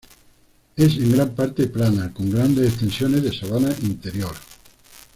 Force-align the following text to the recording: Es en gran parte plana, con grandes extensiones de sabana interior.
Es 0.77 0.97
en 0.97 1.11
gran 1.11 1.35
parte 1.35 1.67
plana, 1.67 2.11
con 2.11 2.31
grandes 2.31 2.67
extensiones 2.69 3.21
de 3.21 3.37
sabana 3.37 3.69
interior. 3.83 4.33